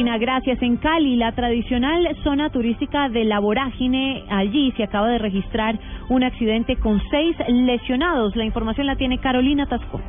[0.00, 0.62] Gracias.
[0.62, 6.24] En Cali, la tradicional zona turística de La Vorágine, allí se acaba de registrar un
[6.24, 8.34] accidente con seis lesionados.
[8.34, 10.00] La información la tiene Carolina Tasco.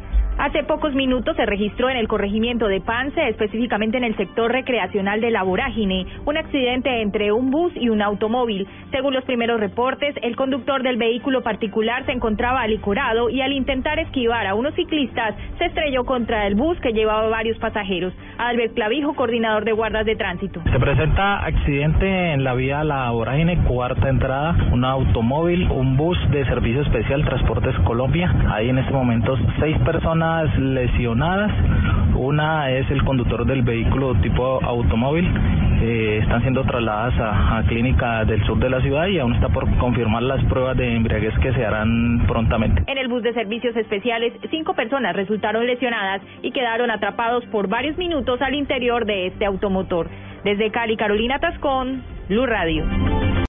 [0.41, 5.21] Hace pocos minutos se registró en el corregimiento de Pance, específicamente en el sector recreacional
[5.21, 8.67] de La Vorágine, un accidente entre un bus y un automóvil.
[8.89, 13.99] Según los primeros reportes, el conductor del vehículo particular se encontraba alicorado y al intentar
[13.99, 18.11] esquivar a unos ciclistas se estrelló contra el bus que llevaba varios pasajeros.
[18.39, 20.59] Albert Clavijo, coordinador de guardas de tránsito.
[20.71, 26.43] Se presenta accidente en la vía La Vorágine, cuarta entrada, un automóvil, un bus de
[26.45, 28.33] servicio especial Transportes Colombia.
[28.49, 29.77] Hay en este momento seis
[30.31, 31.51] personas lesionadas.
[32.15, 35.27] Una es el conductor del vehículo tipo automóvil.
[35.81, 39.49] Eh, están siendo trasladadas a, a clínica del sur de la ciudad y aún está
[39.49, 42.83] por confirmar las pruebas de embriaguez que se harán prontamente.
[42.87, 47.97] En el bus de servicios especiales, cinco personas resultaron lesionadas y quedaron atrapados por varios
[47.97, 50.07] minutos al interior de este automotor.
[50.43, 53.10] Desde Cali, Carolina Tascón, Blue Radio.